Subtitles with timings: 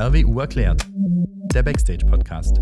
[0.00, 0.86] RWU erklärt.
[1.52, 2.58] Der Backstage Podcast.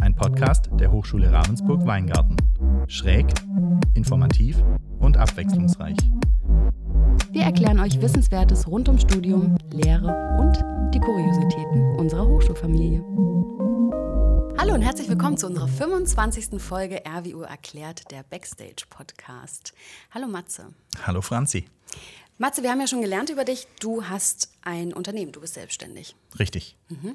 [0.00, 2.38] Ein Podcast der Hochschule Ravensburg-Weingarten.
[2.88, 3.26] Schräg,
[3.92, 4.56] informativ
[4.98, 5.98] und abwechslungsreich.
[7.32, 10.56] Wir erklären euch Wissenswertes rund ums Studium, Lehre und
[10.94, 13.04] die Kuriositäten unserer Hochschulfamilie.
[14.56, 16.62] Hallo und herzlich willkommen zu unserer 25.
[16.62, 19.74] Folge RWU erklärt, der Backstage Podcast.
[20.12, 20.68] Hallo Matze.
[21.06, 21.66] Hallo Franzi.
[22.40, 23.68] Matze, wir haben ja schon gelernt über dich.
[23.80, 26.16] Du hast ein Unternehmen, du bist selbstständig.
[26.38, 26.74] Richtig.
[26.88, 27.14] Mhm.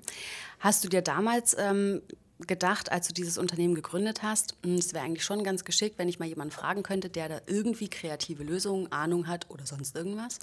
[0.60, 2.04] Hast du dir damals ähm,
[2.46, 6.08] gedacht, als du dieses Unternehmen gegründet hast, hm, es wäre eigentlich schon ganz geschickt, wenn
[6.08, 10.38] ich mal jemanden fragen könnte, der da irgendwie kreative Lösungen, Ahnung hat oder sonst irgendwas?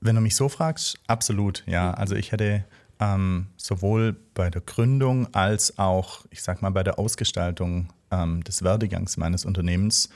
[0.00, 1.92] Wenn du mich so fragst, absolut, ja.
[1.92, 2.64] Also ich hätte
[3.00, 8.62] ähm, sowohl bei der Gründung als auch, ich sag mal, bei der Ausgestaltung ähm, des
[8.62, 10.08] Werdegangs meines Unternehmens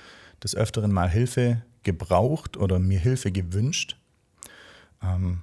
[0.42, 3.96] des Öfteren mal Hilfe gebraucht oder mir Hilfe gewünscht.
[5.02, 5.42] Ähm,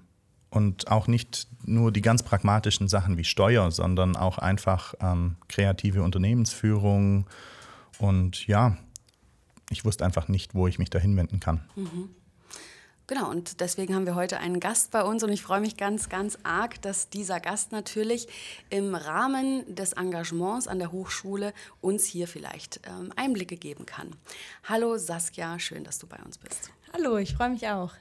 [0.49, 6.01] und auch nicht nur die ganz pragmatischen Sachen wie Steuer, sondern auch einfach ähm, kreative
[6.01, 7.27] Unternehmensführung.
[7.99, 8.77] Und ja,
[9.69, 11.61] ich wusste einfach nicht, wo ich mich da hinwenden kann.
[11.75, 12.09] Mhm.
[13.09, 16.09] Genau, und deswegen haben wir heute einen Gast bei uns und ich freue mich ganz,
[16.09, 18.27] ganz arg, dass dieser Gast natürlich
[18.69, 24.15] im Rahmen des Engagements an der Hochschule uns hier vielleicht ähm, Einblicke geben kann.
[24.63, 26.69] Hallo Saskia, schön, dass du bei uns bist.
[26.93, 27.93] Hallo, ich freue mich auch.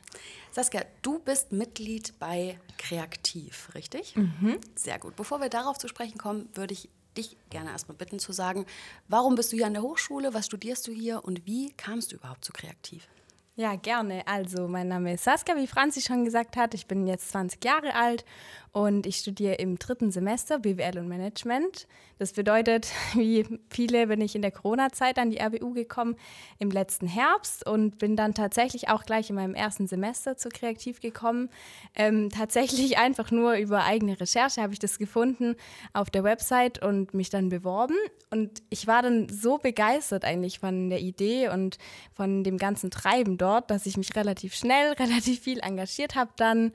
[0.52, 4.14] Saskia, du bist Mitglied bei Kreativ, richtig?
[4.14, 4.58] Mhm.
[4.74, 5.16] Sehr gut.
[5.16, 8.66] Bevor wir darauf zu sprechen kommen, würde ich dich gerne erstmal bitten zu sagen,
[9.08, 12.16] warum bist du hier an der Hochschule, was studierst du hier und wie kamst du
[12.16, 13.08] überhaupt zu Kreativ?
[13.60, 14.22] Ja, gerne.
[14.28, 16.74] Also, mein Name ist Saskia, wie Franzi schon gesagt hat.
[16.74, 18.24] Ich bin jetzt 20 Jahre alt
[18.78, 21.88] und ich studiere im dritten Semester BWL und Management.
[22.20, 26.14] Das bedeutet, wie viele bin ich in der Corona-Zeit an die RWU gekommen
[26.60, 31.00] im letzten Herbst und bin dann tatsächlich auch gleich in meinem ersten Semester zu Kreativ
[31.00, 31.48] gekommen.
[31.96, 35.56] Ähm, tatsächlich einfach nur über eigene Recherche habe ich das gefunden
[35.92, 37.96] auf der Website und mich dann beworben.
[38.30, 41.78] Und ich war dann so begeistert eigentlich von der Idee und
[42.12, 46.70] von dem ganzen Treiben dort, dass ich mich relativ schnell, relativ viel engagiert habe dann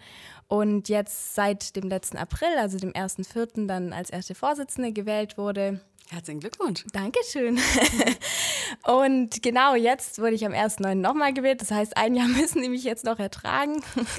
[0.54, 5.82] und jetzt seit dem letzten April, also dem 1.4., dann als erste Vorsitzende gewählt wurde.
[6.12, 6.86] Herzlichen Glückwunsch.
[6.94, 7.58] Dankeschön.
[8.86, 10.94] und genau jetzt wurde ich am 1.9.
[10.94, 11.60] nochmal gewählt.
[11.60, 13.82] Das heißt, ein Jahr müssen die mich jetzt noch ertragen.
[13.96, 14.12] Sehr gut.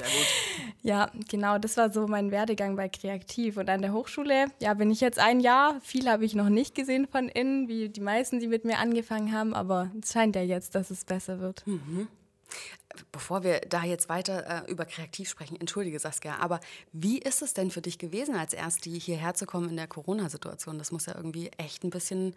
[0.83, 3.57] Ja, genau, das war so mein Werdegang bei Kreativ.
[3.57, 5.79] Und an der Hochschule, ja, bin ich jetzt ein Jahr.
[5.81, 9.31] Viel habe ich noch nicht gesehen von innen, wie die meisten, die mit mir angefangen
[9.31, 9.55] haben.
[9.55, 11.65] Aber es scheint ja jetzt, dass es besser wird.
[11.65, 12.07] Mhm.
[13.11, 16.59] Bevor wir da jetzt weiter äh, über Kreativ sprechen, entschuldige Saskia, aber
[16.93, 19.87] wie ist es denn für dich gewesen, als erst die hierher zu kommen in der
[19.87, 20.77] Corona-Situation?
[20.77, 22.35] Das muss ja irgendwie echt ein bisschen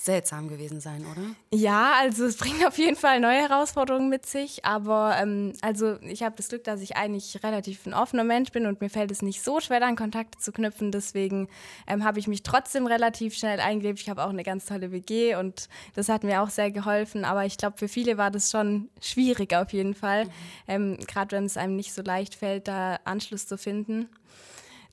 [0.00, 1.22] seltsam gewesen sein, oder?
[1.52, 6.22] Ja, also es bringt auf jeden Fall neue Herausforderungen mit sich, aber ähm, also ich
[6.22, 9.22] habe das Glück, dass ich eigentlich relativ ein offener Mensch bin und mir fällt es
[9.22, 10.92] nicht so schwer, dann Kontakte zu knüpfen.
[10.92, 11.48] Deswegen
[11.88, 13.98] ähm, habe ich mich trotzdem relativ schnell eingelebt.
[14.00, 17.24] Ich habe auch eine ganz tolle WG und das hat mir auch sehr geholfen.
[17.24, 20.30] Aber ich glaube, für viele war das schon schwierig auf jeden Fall, mhm.
[20.68, 24.08] ähm, gerade wenn es einem nicht so leicht fällt, da Anschluss zu finden,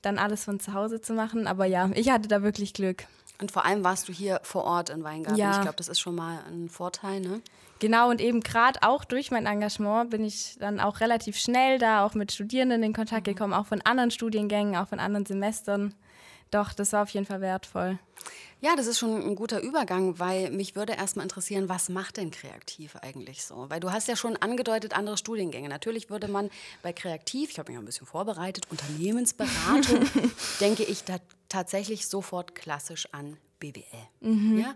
[0.02, 1.46] dann alles von zu Hause zu machen.
[1.46, 3.06] Aber ja, ich hatte da wirklich Glück.
[3.40, 5.38] Und vor allem warst du hier vor Ort in Weingarten.
[5.38, 5.52] Ja.
[5.52, 7.42] Ich glaube, das ist schon mal ein Vorteil, ne?
[7.78, 12.06] Genau, und eben gerade auch durch mein Engagement bin ich dann auch relativ schnell da
[12.06, 13.32] auch mit Studierenden in Kontakt mhm.
[13.32, 15.94] gekommen, auch von anderen Studiengängen, auch von anderen Semestern.
[16.50, 17.98] Doch, das war auf jeden Fall wertvoll.
[18.60, 22.30] Ja, das ist schon ein guter Übergang, weil mich würde erstmal interessieren, was macht denn
[22.30, 23.68] Kreativ eigentlich so?
[23.68, 25.68] Weil du hast ja schon angedeutet, andere Studiengänge.
[25.68, 26.50] Natürlich würde man
[26.82, 30.00] bei Kreativ, ich habe mich ein bisschen vorbereitet, Unternehmensberatung,
[30.60, 31.18] denke ich da
[31.48, 33.84] tatsächlich sofort klassisch an BWL.
[34.20, 34.58] Mhm.
[34.58, 34.74] Ja?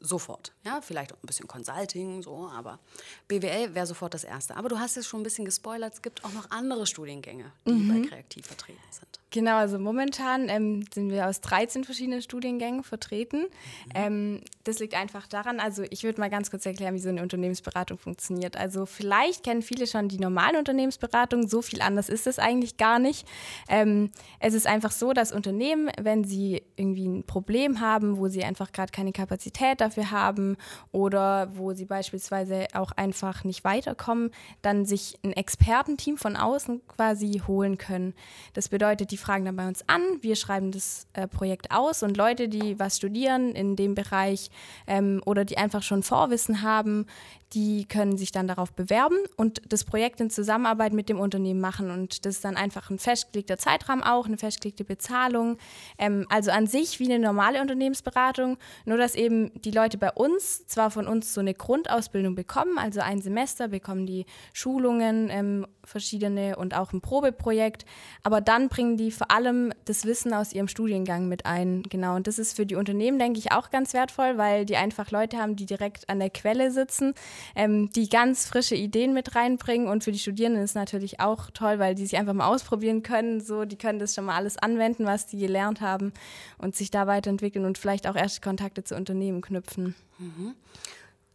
[0.00, 2.78] Sofort, ja, vielleicht auch ein bisschen Consulting, so, aber
[3.26, 4.56] BWL wäre sofort das Erste.
[4.56, 7.72] Aber du hast es schon ein bisschen gespoilert, es gibt auch noch andere Studiengänge, die
[7.72, 8.02] mhm.
[8.02, 9.18] bei Kreativ vertreten sind.
[9.34, 13.38] Genau, also momentan ähm, sind wir aus 13 verschiedenen Studiengängen vertreten.
[13.38, 13.90] Mhm.
[13.92, 17.20] Ähm, das liegt einfach daran, also ich würde mal ganz kurz erklären, wie so eine
[17.20, 18.56] Unternehmensberatung funktioniert.
[18.56, 23.00] Also vielleicht kennen viele schon die normale Unternehmensberatung, so viel anders ist es eigentlich gar
[23.00, 23.26] nicht.
[23.68, 28.44] Ähm, es ist einfach so, dass Unternehmen, wenn sie irgendwie ein Problem haben, wo sie
[28.44, 30.56] einfach gerade keine Kapazität dafür haben
[30.92, 34.30] oder wo sie beispielsweise auch einfach nicht weiterkommen,
[34.62, 38.14] dann sich ein Expertenteam von außen quasi holen können.
[38.52, 42.16] Das bedeutet, die fragen dann bei uns an, wir schreiben das äh, Projekt aus und
[42.16, 44.50] Leute, die was studieren in dem Bereich
[44.86, 47.06] ähm, oder die einfach schon Vorwissen haben,
[47.54, 51.90] die können sich dann darauf bewerben und das Projekt in Zusammenarbeit mit dem Unternehmen machen.
[51.90, 55.56] Und das ist dann einfach ein festgelegter Zeitrahmen auch, eine festgelegte Bezahlung.
[55.98, 60.66] Ähm, also an sich wie eine normale Unternehmensberatung, nur dass eben die Leute bei uns
[60.66, 66.56] zwar von uns so eine Grundausbildung bekommen, also ein Semester bekommen die Schulungen, ähm, verschiedene
[66.56, 67.84] und auch ein Probeprojekt,
[68.22, 71.82] aber dann bringen die vor allem das Wissen aus ihrem Studiengang mit ein.
[71.82, 75.10] Genau, und das ist für die Unternehmen, denke ich, auch ganz wertvoll, weil die einfach
[75.10, 77.14] Leute haben, die direkt an der Quelle sitzen,
[77.54, 79.88] ähm, die ganz frische Ideen mit reinbringen.
[79.88, 83.02] Und für die Studierenden ist es natürlich auch toll, weil die sich einfach mal ausprobieren
[83.02, 83.40] können.
[83.40, 86.12] So, die können das schon mal alles anwenden, was die gelernt haben
[86.58, 89.94] und sich da weiterentwickeln und vielleicht auch erste Kontakte zu Unternehmen knüpfen.
[90.18, 90.54] Mhm.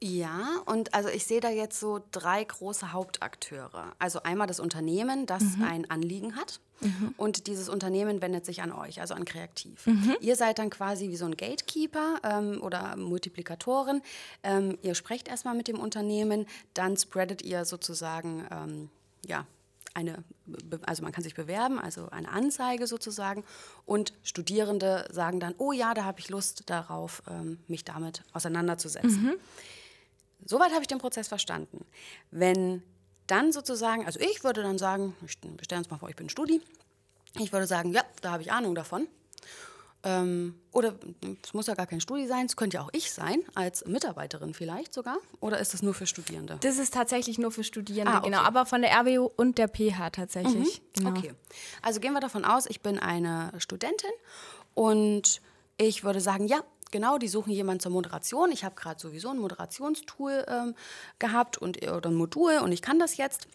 [0.02, 3.94] Ja, und also ich sehe da jetzt so drei große Hauptakteure.
[4.00, 5.64] Also einmal das Unternehmen, das mhm.
[5.64, 6.62] ein Anliegen hat.
[6.82, 7.14] Mhm.
[7.18, 9.86] Und dieses Unternehmen wendet sich an euch, also an Kreativ.
[9.88, 10.16] Mhm.
[10.22, 14.02] Ihr seid dann quasi wie so ein Gatekeeper ähm, oder Multiplikatoren.
[14.44, 18.90] Ähm, ihr sprecht erstmal mit dem Unternehmen, dann spreadet ihr sozusagen, ähm,
[19.26, 19.46] ja,
[19.94, 20.24] eine,
[20.84, 23.44] also man kann sich bewerben, also eine Anzeige sozusagen.
[23.86, 29.24] Und Studierende sagen dann, oh ja, da habe ich Lust darauf, ähm, mich damit auseinanderzusetzen.
[29.24, 29.34] Mhm.
[30.46, 31.86] Soweit habe ich den Prozess verstanden.
[32.32, 32.84] Wenn
[33.28, 36.62] dann sozusagen, also ich würde dann sagen, wir stellen uns mal vor, ich bin Studi.
[37.38, 39.08] Ich würde sagen, ja, da habe ich Ahnung davon.
[40.02, 40.96] Ähm, oder
[41.44, 44.54] es muss ja gar kein Studi sein, es könnte ja auch ich sein, als Mitarbeiterin
[44.54, 45.18] vielleicht sogar.
[45.42, 46.58] Oder ist das nur für Studierende?
[46.62, 48.30] Das ist tatsächlich nur für Studierende, ah, okay.
[48.30, 48.40] genau.
[48.42, 50.82] Aber von der RWU und der PH tatsächlich.
[50.82, 51.04] Mhm.
[51.04, 51.10] Genau.
[51.10, 51.34] Okay.
[51.82, 54.10] Also gehen wir davon aus, ich bin eine Studentin
[54.74, 55.42] und
[55.78, 58.52] ich würde sagen, ja, genau, die suchen jemanden zur Moderation.
[58.52, 60.76] Ich habe gerade sowieso ein Moderationstool ähm,
[61.20, 63.48] gehabt und, oder ein Modul und ich kann das jetzt.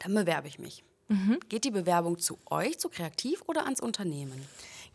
[0.00, 0.84] Dann bewerbe ich mich.
[1.08, 1.38] Mhm.
[1.48, 4.46] Geht die Bewerbung zu euch, zu Kreativ oder ans Unternehmen?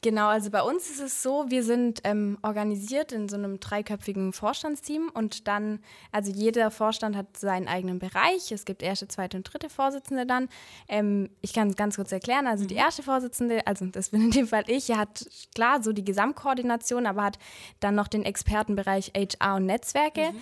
[0.03, 4.33] Genau, also bei uns ist es so, wir sind ähm, organisiert in so einem dreiköpfigen
[4.33, 5.79] Vorstandsteam und dann,
[6.11, 8.51] also jeder Vorstand hat seinen eigenen Bereich.
[8.51, 10.49] Es gibt erste, zweite und dritte Vorsitzende dann.
[10.89, 12.47] Ähm, ich kann es ganz kurz erklären.
[12.47, 12.81] Also die mhm.
[12.81, 17.23] erste Vorsitzende, also das bin in dem Fall ich, hat klar so die Gesamtkoordination, aber
[17.23, 17.39] hat
[17.79, 20.33] dann noch den Expertenbereich HR und Netzwerke.
[20.33, 20.41] Mhm.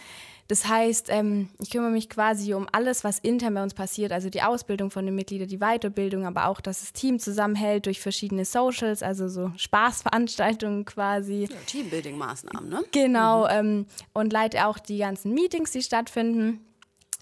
[0.51, 4.29] Das heißt, ähm, ich kümmere mich quasi um alles, was intern bei uns passiert, also
[4.29, 8.43] die Ausbildung von den Mitgliedern, die Weiterbildung, aber auch, dass das Team zusammenhält durch verschiedene
[8.43, 11.47] Socials, also so Spaßveranstaltungen quasi.
[11.49, 12.83] Ja, Teambuilding-Maßnahmen, ne?
[12.91, 13.49] Genau, mhm.
[13.49, 16.59] ähm, und leite auch die ganzen Meetings, die stattfinden.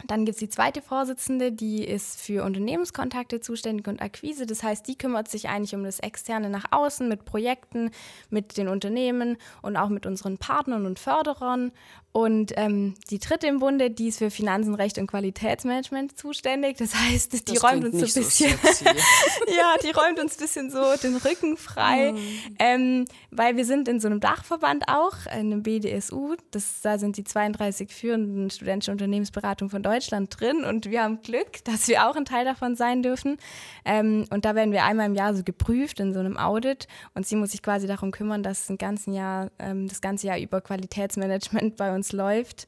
[0.07, 4.45] Dann gibt es die zweite Vorsitzende, die ist für Unternehmenskontakte zuständig und Akquise.
[4.45, 7.91] Das heißt, die kümmert sich eigentlich um das Externe nach außen mit Projekten,
[8.29, 11.71] mit den Unternehmen und auch mit unseren Partnern und Förderern.
[12.11, 16.77] Und ähm, die dritte im Bunde, die ist für Finanzen, Recht und Qualitätsmanagement zuständig.
[16.77, 18.85] Das heißt, die das räumt uns so ein bisschen, so
[19.55, 22.55] ja, die räumt uns ein bisschen so den Rücken frei, mhm.
[22.57, 26.35] ähm, weil wir sind in so einem Dachverband auch, in einem BDSU.
[26.49, 31.63] Das, da sind die 32 führenden studentischen Unternehmensberatungen von Deutschland drin und wir haben Glück,
[31.63, 33.37] dass wir auch ein Teil davon sein dürfen.
[33.85, 37.25] Ähm, und da werden wir einmal im Jahr so geprüft in so einem Audit und
[37.25, 38.67] sie muss sich quasi darum kümmern, dass
[39.13, 42.67] Jahr, ähm, das ganze Jahr über Qualitätsmanagement bei uns läuft.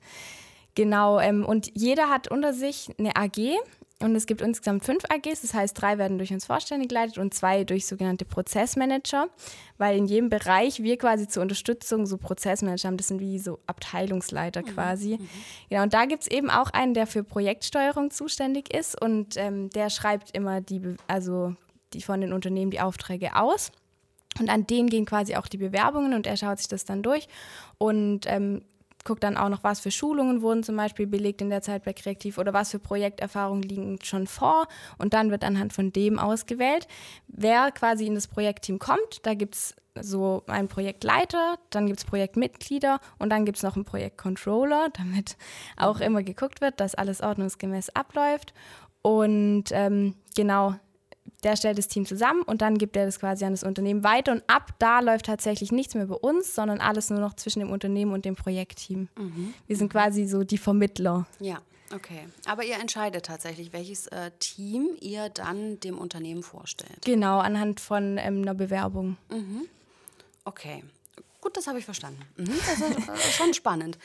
[0.73, 3.57] Genau, ähm, und jeder hat unter sich eine AG
[4.01, 7.33] und es gibt insgesamt fünf AGs, das heißt, drei werden durch uns Vorstände geleitet und
[7.33, 9.27] zwei durch sogenannte Prozessmanager,
[9.77, 12.97] weil in jedem Bereich wir quasi zur Unterstützung so Prozessmanager haben.
[12.97, 14.65] Das sind wie so Abteilungsleiter mhm.
[14.65, 15.17] quasi.
[15.19, 15.29] Mhm.
[15.69, 19.69] Genau, und da gibt es eben auch einen, der für Projektsteuerung zuständig ist und ähm,
[19.69, 21.55] der schreibt immer die, also
[21.93, 23.71] die von den Unternehmen die Aufträge aus.
[24.39, 27.27] Und an den gehen quasi auch die Bewerbungen und er schaut sich das dann durch
[27.77, 28.61] und ähm,
[29.03, 31.93] guckt dann auch noch, was für Schulungen wurden zum Beispiel belegt in der Zeit bei
[31.93, 34.67] Kreativ oder was für Projekterfahrungen liegen schon vor.
[34.97, 36.87] Und dann wird anhand von dem ausgewählt,
[37.27, 39.19] wer quasi in das Projektteam kommt.
[39.23, 43.75] Da gibt es so einen Projektleiter, dann gibt es Projektmitglieder und dann gibt es noch
[43.75, 45.37] einen Projektcontroller, damit
[45.77, 48.53] auch immer geguckt wird, dass alles ordnungsgemäß abläuft.
[49.01, 50.75] Und ähm, genau,
[51.43, 54.31] der stellt das Team zusammen und dann gibt er das quasi an das Unternehmen weiter
[54.31, 57.71] und ab da läuft tatsächlich nichts mehr bei uns, sondern alles nur noch zwischen dem
[57.71, 59.09] Unternehmen und dem Projektteam.
[59.17, 59.53] Mhm.
[59.67, 61.25] Wir sind quasi so die Vermittler.
[61.39, 61.59] Ja,
[61.93, 62.27] okay.
[62.45, 67.03] Aber ihr entscheidet tatsächlich, welches äh, Team ihr dann dem Unternehmen vorstellt.
[67.05, 69.17] Genau, anhand von ähm, einer Bewerbung.
[69.31, 69.67] Mhm.
[70.45, 70.83] Okay.
[71.39, 72.21] Gut, das habe ich verstanden.
[72.37, 73.97] Mhm, das ist äh, schon spannend.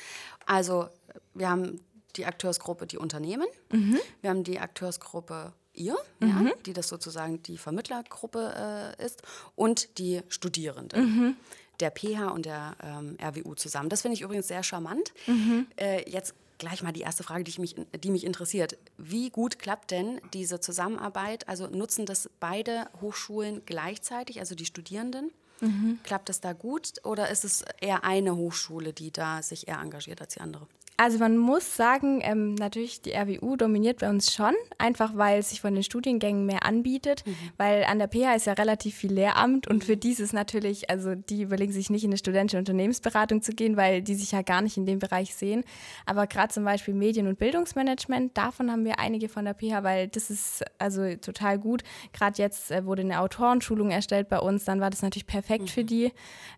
[0.46, 0.88] Also,
[1.34, 1.80] wir haben
[2.16, 3.46] die Akteursgruppe, die Unternehmen.
[3.70, 3.98] Mhm.
[4.22, 6.28] Wir haben die Akteursgruppe ihr, mhm.
[6.28, 9.22] ja, die das sozusagen die Vermittlergruppe äh, ist,
[9.54, 11.04] und die Studierenden.
[11.04, 11.36] Mhm.
[11.80, 13.90] Der PH und der ähm, RWU zusammen.
[13.90, 15.12] Das finde ich übrigens sehr charmant.
[15.26, 15.66] Mhm.
[15.76, 18.78] Äh, jetzt gleich mal die erste Frage, die, mich, die mich interessiert.
[18.96, 21.48] Wie gut klappt denn diese Zusammenarbeit?
[21.48, 25.30] Also nutzen das beide Hochschulen gleichzeitig, also die Studierenden?
[25.60, 25.98] Mhm.
[26.02, 30.20] Klappt das da gut oder ist es eher eine Hochschule, die da sich eher engagiert
[30.20, 30.66] als die andere?
[30.98, 35.50] Also man muss sagen, ähm, natürlich die RWU dominiert bei uns schon, einfach weil es
[35.50, 37.36] sich von den Studiengängen mehr anbietet, mhm.
[37.58, 41.42] weil an der PH ist ja relativ viel Lehramt und für dieses natürlich, also die
[41.42, 44.78] überlegen sich nicht in eine studentische Unternehmensberatung zu gehen, weil die sich ja gar nicht
[44.78, 45.64] in dem Bereich sehen.
[46.06, 50.08] Aber gerade zum Beispiel Medien- und Bildungsmanagement, davon haben wir einige von der PH, weil
[50.08, 51.82] das ist also total gut.
[52.14, 55.68] Gerade jetzt äh, wurde eine Autorenschulung erstellt bei uns, dann war das natürlich perfekt mhm.
[55.68, 56.12] für die.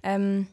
[0.04, 0.46] Ähm,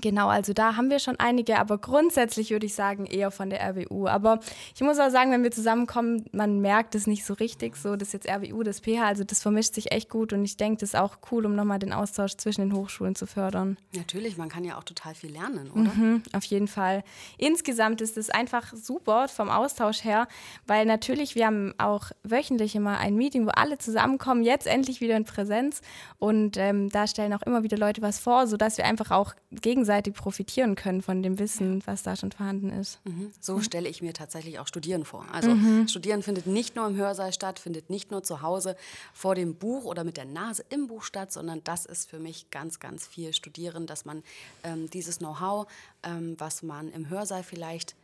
[0.00, 3.60] Genau, also da haben wir schon einige, aber grundsätzlich würde ich sagen eher von der
[3.60, 4.06] RWU.
[4.06, 4.40] Aber
[4.74, 8.08] ich muss auch sagen, wenn wir zusammenkommen, man merkt es nicht so richtig, so das
[8.08, 10.90] ist jetzt RWU, das PH, also das vermischt sich echt gut und ich denke, das
[10.90, 13.76] ist auch cool, um nochmal den Austausch zwischen den Hochschulen zu fördern.
[13.94, 15.92] Natürlich, man kann ja auch total viel lernen, oder?
[15.94, 17.04] Mhm, auf jeden Fall.
[17.38, 20.26] Insgesamt ist es einfach super vom Austausch her,
[20.66, 25.16] weil natürlich, wir haben auch wöchentlich immer ein Meeting, wo alle zusammenkommen, jetzt endlich wieder
[25.16, 25.80] in Präsenz
[26.18, 29.81] und ähm, da stellen auch immer wieder Leute was vor, sodass wir einfach auch gegen
[29.82, 33.00] gegenseitig profitieren können von dem Wissen, was da schon vorhanden ist.
[33.04, 33.32] Mhm.
[33.40, 33.62] So mhm.
[33.62, 35.26] stelle ich mir tatsächlich auch Studieren vor.
[35.32, 35.88] Also mhm.
[35.88, 38.76] Studieren findet nicht nur im Hörsaal statt, findet nicht nur zu Hause
[39.12, 42.48] vor dem Buch oder mit der Nase im Buch statt, sondern das ist für mich
[42.50, 44.22] ganz, ganz viel Studieren, dass man
[44.62, 45.66] ähm, dieses Know-how,
[46.04, 47.96] ähm, was man im Hörsaal vielleicht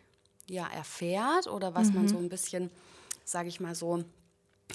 [0.49, 2.09] ja, erfährt oder was man mhm.
[2.09, 2.71] so ein bisschen,
[3.25, 4.03] sage ich mal so,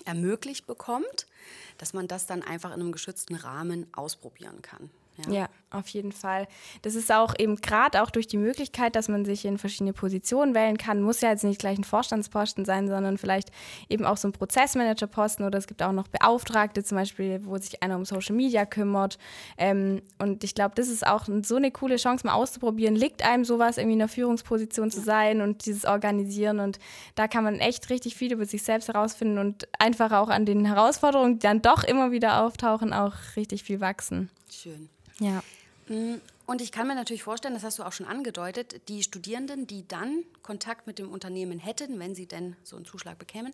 [0.05, 1.27] ermöglicht bekommt,
[1.77, 4.89] dass man das dann einfach in einem geschützten Rahmen ausprobieren kann.
[5.27, 5.33] Ja.
[5.33, 5.49] ja.
[5.69, 6.47] auf jeden Fall.
[6.81, 10.55] Das ist auch eben gerade auch durch die Möglichkeit, dass man sich in verschiedene Positionen
[10.55, 11.01] wählen kann.
[11.01, 13.51] Muss ja jetzt nicht gleich ein Vorstandsposten sein, sondern vielleicht
[13.89, 17.81] eben auch so ein Prozessmanagerposten oder es gibt auch noch Beauftragte zum Beispiel, wo sich
[17.83, 19.17] einer um Social Media kümmert.
[19.57, 22.95] Ähm, und ich glaube, das ist auch so eine coole Chance, mal auszuprobieren.
[22.95, 26.59] Liegt einem sowas, irgendwie in einer Führungsposition zu sein und dieses Organisieren.
[26.59, 26.79] Und
[27.15, 30.65] da kann man echt richtig viel über sich selbst herausfinden und einfach auch an den
[30.65, 34.29] Herausforderungen, die dann doch immer wieder auftauchen, auch richtig viel wachsen.
[34.49, 34.89] Schön.
[35.19, 35.43] Ja.
[35.87, 36.15] Mm,
[36.45, 39.87] und ich kann mir natürlich vorstellen, das hast du auch schon angedeutet, die Studierenden, die
[39.87, 43.53] dann Kontakt mit dem Unternehmen hätten, wenn sie denn so einen Zuschlag bekämen,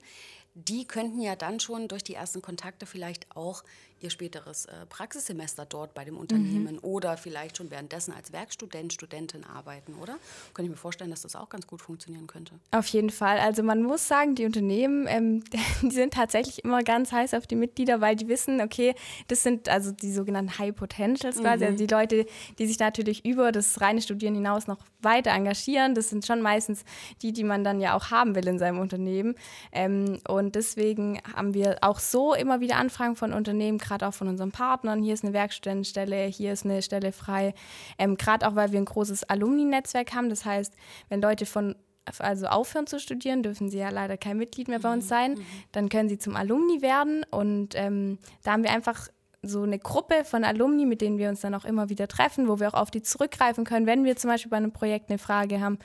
[0.56, 3.64] die könnten ja dann schon durch die ersten Kontakte vielleicht auch
[4.04, 6.80] ihr späteres äh, Praxissemester dort bei dem Unternehmen mhm.
[6.84, 10.18] oder vielleicht schon währenddessen als Werkstudent, Studentin arbeiten, oder?
[10.54, 12.54] Könnte ich mir vorstellen, dass das auch ganz gut funktionieren könnte.
[12.72, 13.40] Auf jeden Fall.
[13.40, 15.44] Also man muss sagen, die Unternehmen, ähm,
[15.82, 18.96] die sind tatsächlich immer ganz heiß auf die Mitglieder, weil die wissen, okay,
[19.28, 21.72] das sind also die sogenannten High Potentials quasi, mhm.
[21.72, 22.26] also die Leute,
[22.58, 25.96] die sich natürlich über das reine Studieren hinaus noch weiter engagieren.
[25.96, 26.84] Das sind schon meistens
[27.22, 29.36] die, die man dann ja auch haben will in seinem Unternehmen.
[29.72, 34.28] Ähm, und deswegen haben wir auch so immer wieder Anfragen von Unternehmen, gerade auch von
[34.28, 35.02] unseren Partnern.
[35.02, 37.54] Hier ist eine Werkstudentenstelle, hier ist eine Stelle frei.
[37.98, 40.30] Ähm, gerade auch, weil wir ein großes Alumni-Netzwerk haben.
[40.30, 40.74] Das heißt,
[41.10, 41.76] wenn Leute von
[42.18, 45.32] also aufhören zu studieren, dürfen sie ja leider kein Mitglied mehr bei uns mhm, sein.
[45.34, 45.46] Mhm.
[45.72, 49.10] Dann können sie zum Alumni werden und ähm, da haben wir einfach
[49.42, 52.60] so eine Gruppe von Alumni, mit denen wir uns dann auch immer wieder treffen, wo
[52.60, 55.62] wir auch auf die zurückgreifen können, wenn wir zum Beispiel bei einem Projekt eine Frage
[55.62, 55.78] haben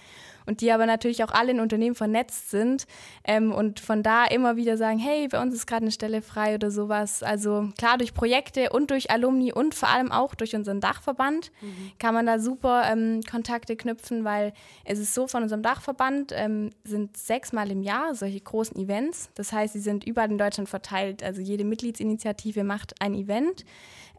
[0.47, 2.87] und die aber natürlich auch alle in Unternehmen vernetzt sind
[3.25, 6.55] ähm, und von da immer wieder sagen, hey, bei uns ist gerade eine Stelle frei
[6.55, 7.23] oder sowas.
[7.23, 11.93] Also klar, durch Projekte und durch Alumni und vor allem auch durch unseren Dachverband mhm.
[11.99, 14.53] kann man da super ähm, Kontakte knüpfen, weil
[14.85, 19.31] es ist so, von unserem Dachverband ähm, sind sechsmal im Jahr solche großen Events.
[19.35, 21.23] Das heißt, sie sind überall in Deutschland verteilt.
[21.23, 23.65] Also jede Mitgliedsinitiative macht ein Event.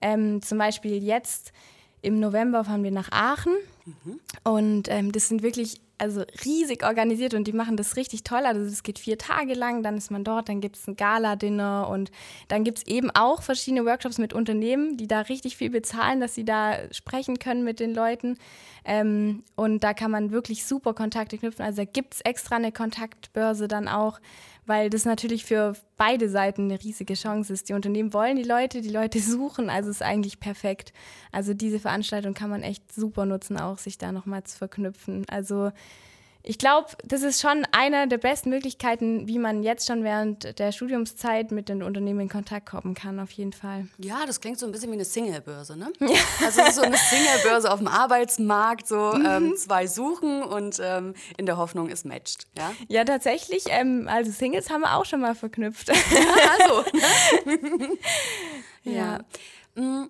[0.01, 1.53] Ähm, zum Beispiel jetzt
[2.01, 3.53] im November fahren wir nach Aachen.
[3.85, 4.19] Mhm.
[4.43, 8.41] Und ähm, das sind wirklich also riesig organisiert und die machen das richtig toll.
[8.45, 11.87] Also es geht vier Tage lang, dann ist man dort, dann gibt es ein Gala-Dinner
[11.89, 12.11] und
[12.49, 16.35] dann gibt es eben auch verschiedene Workshops mit Unternehmen, die da richtig viel bezahlen, dass
[16.35, 18.37] sie da sprechen können mit den Leuten.
[18.83, 21.63] Ähm, und da kann man wirklich super Kontakte knüpfen.
[21.63, 24.19] Also da gibt es extra eine Kontaktbörse dann auch
[24.65, 27.69] weil das natürlich für beide Seiten eine riesige Chance ist.
[27.69, 30.93] Die Unternehmen wollen die Leute, die Leute suchen, also ist eigentlich perfekt.
[31.31, 35.25] Also diese Veranstaltung kann man echt super nutzen, auch sich da nochmal zu verknüpfen.
[35.29, 35.71] Also
[36.47, 40.71] ich glaube, das ist schon eine der besten Möglichkeiten, wie man jetzt schon während der
[40.71, 43.87] Studiumszeit mit den Unternehmen in Kontakt kommen kann, auf jeden Fall.
[43.97, 45.91] Ja, das klingt so ein bisschen wie eine Singlebörse, ne?
[45.99, 46.19] Ja.
[46.45, 49.25] Also so eine Singlebörse auf dem Arbeitsmarkt, so mhm.
[49.25, 52.45] ähm, zwei suchen und ähm, in der Hoffnung, es matcht.
[52.57, 53.63] Ja, ja tatsächlich.
[53.69, 55.91] Ähm, also Singles haben wir auch schon mal verknüpft.
[56.15, 56.85] Ja, also.
[58.83, 59.19] ja.
[59.75, 60.07] ja.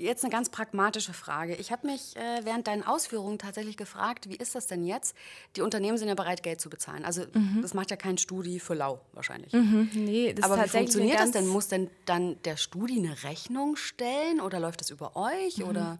[0.00, 1.54] Jetzt eine ganz pragmatische Frage.
[1.56, 5.14] Ich habe mich äh, während deinen Ausführungen tatsächlich gefragt, wie ist das denn jetzt?
[5.56, 7.04] Die Unternehmen sind ja bereit, Geld zu bezahlen.
[7.04, 7.58] Also mhm.
[7.60, 9.52] das macht ja kein Studi für lau wahrscheinlich.
[9.52, 9.90] Mhm.
[9.92, 11.46] Nee, das Aber wie funktioniert das denn?
[11.46, 15.58] Muss denn dann der Studi eine Rechnung stellen oder läuft das über euch?
[15.58, 15.64] Mhm.
[15.64, 15.98] Oder?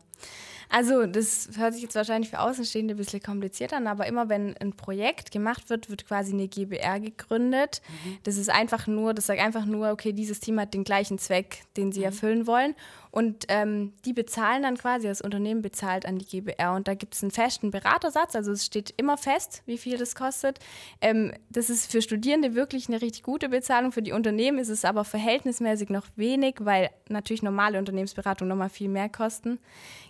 [0.72, 4.56] Also, das hört sich jetzt wahrscheinlich für Außenstehende ein bisschen kompliziert an, aber immer wenn
[4.58, 7.82] ein Projekt gemacht wird, wird quasi eine GBR gegründet.
[7.88, 8.18] Mhm.
[8.22, 11.64] Das ist einfach nur, das sagt einfach nur, okay, dieses Team hat den gleichen Zweck,
[11.76, 12.06] den sie mhm.
[12.06, 12.76] erfüllen wollen.
[13.10, 16.74] Und ähm, die bezahlen dann quasi, das Unternehmen bezahlt an die GBR.
[16.74, 20.14] Und da gibt es einen festen Beratersatz, also es steht immer fest, wie viel das
[20.14, 20.58] kostet.
[21.00, 23.92] Ähm, das ist für Studierende wirklich eine richtig gute Bezahlung.
[23.92, 28.88] Für die Unternehmen ist es aber verhältnismäßig noch wenig, weil natürlich normale Unternehmensberatung nochmal viel
[28.88, 29.58] mehr kosten.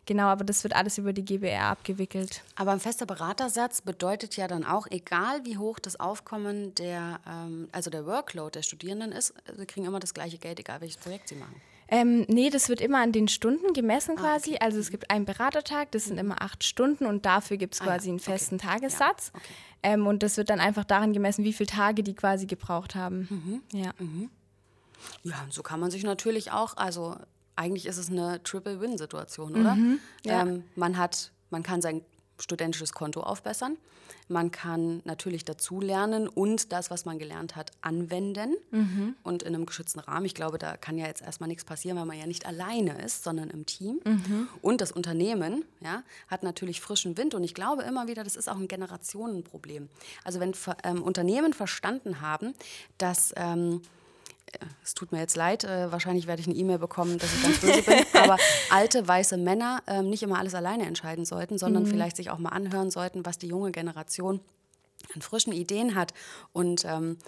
[0.07, 2.43] Genau, aber das wird alles über die GBR abgewickelt.
[2.57, 7.69] Aber ein fester Beratersatz bedeutet ja dann auch, egal wie hoch das Aufkommen der, ähm,
[7.73, 11.29] also der Workload der Studierenden ist, sie kriegen immer das gleiche Geld, egal welches Projekt
[11.29, 11.61] sie machen.
[11.93, 14.51] Ähm, nee, das wird immer an den Stunden gemessen ah, quasi.
[14.51, 14.65] Okay.
[14.65, 18.07] Also es gibt einen Beratertag, das sind immer acht Stunden und dafür gibt es quasi
[18.07, 18.11] ah, ja.
[18.11, 18.67] einen festen okay.
[18.67, 19.33] Tagessatz.
[19.35, 19.41] Ja.
[19.41, 19.55] Okay.
[19.83, 23.27] Ähm, und das wird dann einfach daran gemessen, wie viele Tage die quasi gebraucht haben.
[23.29, 23.79] Mhm.
[23.79, 23.91] Ja.
[23.99, 24.31] Mhm.
[25.25, 27.17] Ja, so kann man sich natürlich auch, also
[27.57, 29.75] eigentlich ist es eine Triple-Win-Situation, oder?
[29.75, 30.43] Mhm, ja.
[30.43, 32.03] ähm, man, hat, man kann sein
[32.41, 33.77] studentisches Konto aufbessern.
[34.29, 39.17] Man kann natürlich dazulernen und das, was man gelernt hat, anwenden mhm.
[39.23, 40.27] und in einem geschützten Rahmen.
[40.27, 43.25] Ich glaube, da kann ja jetzt erstmal nichts passieren, weil man ja nicht alleine ist,
[43.25, 44.01] sondern im Team.
[44.05, 44.49] Mhm.
[44.63, 48.49] Und das Unternehmen ja, hat natürlich frischen Wind und ich glaube immer wieder, das ist
[48.49, 49.89] auch ein Generationenproblem.
[50.25, 50.55] Also wenn
[50.85, 52.55] ähm, Unternehmen verstanden haben,
[52.99, 53.33] dass...
[53.37, 53.83] Ähm,
[54.83, 57.59] es tut mir jetzt leid, äh, wahrscheinlich werde ich eine E-Mail bekommen, dass ich ganz
[57.59, 58.37] böse bin, aber
[58.71, 61.89] alte weiße Männer äh, nicht immer alles alleine entscheiden sollten, sondern mhm.
[61.89, 64.41] vielleicht sich auch mal anhören sollten, was die junge Generation
[65.15, 66.13] an frischen Ideen hat
[66.53, 67.19] und ähm,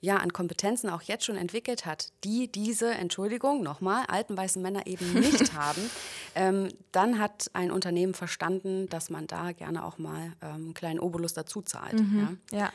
[0.00, 4.86] ja, an Kompetenzen auch jetzt schon entwickelt hat, die diese, Entschuldigung, nochmal, alten weißen Männer
[4.86, 5.90] eben nicht haben,
[6.36, 11.00] ähm, dann hat ein Unternehmen verstanden, dass man da gerne auch mal ähm, einen kleinen
[11.00, 11.94] Obolus dazu zahlt.
[11.94, 12.38] Mhm.
[12.52, 12.58] ja.
[12.58, 12.72] ja.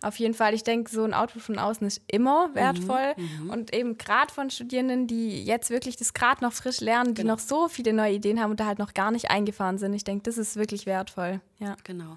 [0.00, 3.14] Auf jeden Fall, ich denke, so ein Output von außen ist immer mhm, wertvoll.
[3.16, 7.22] Mhm, und eben gerade von Studierenden, die jetzt wirklich das gerade noch frisch lernen, die
[7.22, 7.34] genau.
[7.34, 9.94] noch so viele neue Ideen haben und da halt noch gar nicht eingefahren sind.
[9.94, 11.40] Ich denke, das ist wirklich wertvoll.
[11.58, 11.76] Ja.
[11.82, 12.16] Genau.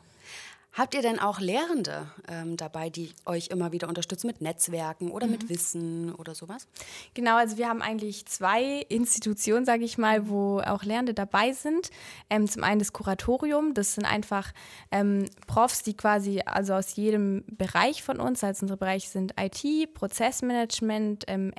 [0.74, 5.26] Habt ihr denn auch Lehrende ähm, dabei, die euch immer wieder unterstützen mit Netzwerken oder
[5.26, 5.34] mhm.
[5.34, 6.66] mit Wissen oder sowas?
[7.14, 11.90] Genau, also wir haben eigentlich zwei Institutionen, sage ich mal, wo auch Lehrende dabei sind.
[12.30, 14.54] Ähm, zum einen das Kuratorium, das sind einfach
[14.92, 19.94] ähm, Profs, die quasi also aus jedem Bereich von uns, also unsere Bereiche sind IT,
[19.94, 21.54] Prozessmanagement, HR ähm,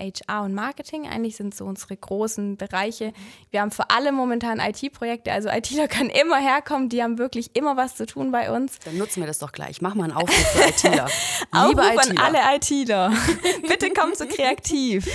[0.45, 3.13] und Marketing, eigentlich sind so unsere großen Bereiche.
[3.51, 7.77] Wir haben für alle momentan IT-Projekte, also ITler können immer herkommen, die haben wirklich immer
[7.77, 8.79] was zu tun bei uns.
[8.79, 9.83] Dann nutzen wir das doch gleich.
[9.83, 11.09] Mach mal einen Aufruf für ITler.
[11.69, 12.25] Liebe Aufruf ITler.
[12.25, 13.13] an alle ITler.
[13.69, 15.07] Bitte kommt so kreativ.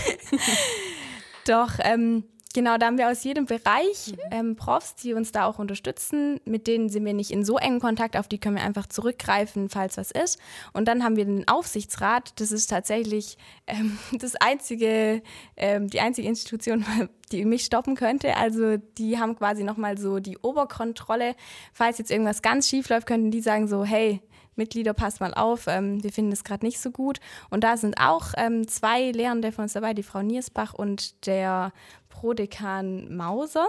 [1.48, 4.18] doch, ähm, Genau, da haben wir aus jedem Bereich mhm.
[4.32, 6.40] ähm, Profs, die uns da auch unterstützen.
[6.46, 9.70] Mit denen sind wir nicht in so engen Kontakt, auf die können wir einfach zurückgreifen,
[9.70, 10.40] falls was ist.
[10.74, 12.40] Und dann haben wir den Aufsichtsrat.
[12.40, 15.22] Das ist tatsächlich ähm, das einzige,
[15.56, 16.86] ähm, die einzige Institution,
[17.32, 18.36] die mich stoppen könnte.
[18.38, 21.36] Also die haben quasi nochmal so die Oberkontrolle.
[21.74, 24.22] Falls jetzt irgendwas ganz schief läuft, könnten die sagen so, hey,
[24.58, 27.20] Mitglieder, passt mal auf, ähm, wir finden es gerade nicht so gut.
[27.50, 31.72] Und da sind auch ähm, zwei Lehrende von uns dabei, die Frau Niersbach und der
[32.10, 33.68] Prodekan Mauser.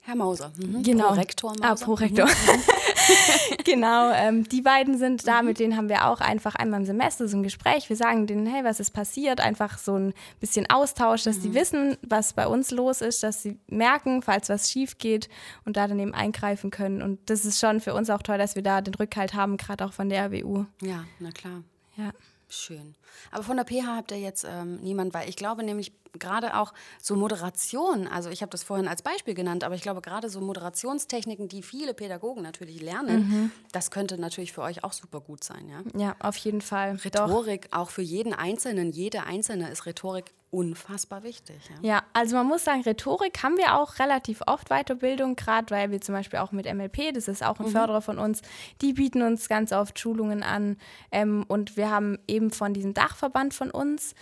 [0.00, 0.52] Herr Mauser.
[0.56, 0.82] Mhm.
[0.82, 1.08] Genau.
[1.08, 1.82] Prorektor ah, Mauser.
[1.82, 2.26] Ah, Prorektor.
[2.26, 2.32] Mhm.
[3.64, 5.48] genau, ähm, die beiden sind da, mhm.
[5.48, 7.88] mit denen haben wir auch einfach einmal im Semester so ein Gespräch.
[7.88, 9.40] Wir sagen denen, hey, was ist passiert?
[9.40, 11.42] Einfach so ein bisschen Austausch, dass mhm.
[11.42, 15.28] die wissen, was bei uns los ist, dass sie merken, falls was schief geht
[15.64, 17.02] und da dann eben eingreifen können.
[17.02, 19.84] Und das ist schon für uns auch toll, dass wir da den Rückhalt haben, gerade
[19.84, 20.64] auch von der RWU.
[20.82, 21.62] Ja, na klar.
[21.96, 22.12] Ja.
[22.52, 22.96] Schön.
[23.30, 26.74] Aber von der PH habt ihr jetzt ähm, niemand, weil ich glaube nämlich gerade auch
[27.00, 30.40] so Moderation, also ich habe das vorhin als Beispiel genannt, aber ich glaube gerade so
[30.40, 33.52] Moderationstechniken, die viele Pädagogen natürlich lernen, mhm.
[33.70, 35.82] das könnte natürlich für euch auch super gut sein, ja?
[35.96, 36.96] Ja, auf jeden Fall.
[36.96, 37.78] Rhetorik, Doch.
[37.78, 41.56] auch für jeden Einzelnen, jede Einzelne ist Rhetorik unfassbar wichtig.
[41.82, 41.94] Ja.
[41.94, 42.02] ja.
[42.12, 46.14] also man muss sagen, Rhetorik haben wir auch relativ oft Weiterbildung, gerade weil wir zum
[46.14, 47.72] Beispiel auch mit MLP, das ist auch ein mhm.
[47.72, 48.42] Förderer von uns,
[48.80, 50.76] die bieten uns ganz oft Schulungen an
[51.12, 54.14] ähm, und wir haben eben von diesem Dachverband von uns,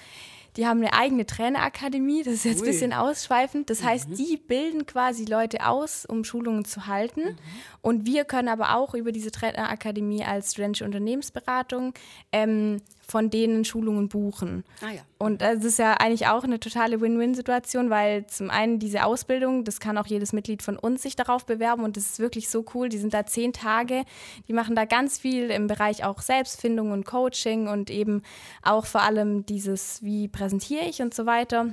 [0.58, 3.70] die haben eine eigene Trainerakademie, das ist jetzt ein bisschen ausschweifend.
[3.70, 3.86] Das mhm.
[3.86, 7.20] heißt, die bilden quasi Leute aus, um Schulungen zu halten.
[7.20, 7.38] Mhm.
[7.80, 11.94] Und wir können aber auch über diese Trainerakademie als studentische Unternehmensberatung
[12.32, 14.64] ähm, von denen Schulungen buchen.
[14.82, 15.00] Ah, ja.
[15.16, 19.80] Und das ist ja eigentlich auch eine totale Win-Win-Situation, weil zum einen diese Ausbildung, das
[19.80, 22.90] kann auch jedes Mitglied von uns sich darauf bewerben und das ist wirklich so cool.
[22.90, 24.04] Die sind da zehn Tage,
[24.46, 28.22] die machen da ganz viel im Bereich auch Selbstfindung und Coaching und eben
[28.62, 31.68] auch vor allem dieses, wie präsentiere ich und so weiter.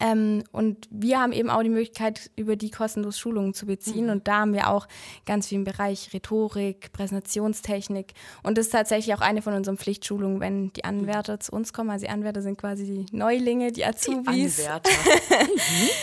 [0.00, 4.06] Ähm, und wir haben eben auch die Möglichkeit, über die kostenlos Schulungen zu beziehen.
[4.06, 4.12] Mhm.
[4.12, 4.88] Und da haben wir auch
[5.26, 8.14] ganz viel im Bereich Rhetorik, Präsentationstechnik.
[8.42, 11.90] Und das ist tatsächlich auch eine von unseren Pflichtschulungen, wenn die Anwärter zu uns kommen.
[11.90, 14.56] Also die Anwärter sind quasi die Neulinge, die Azubis.
[14.56, 14.90] Die Anwärter.
[15.30, 15.88] mhm.